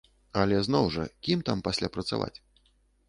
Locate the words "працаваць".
1.99-2.35